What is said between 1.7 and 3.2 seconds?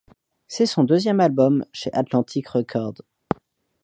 chez Atlantique Records.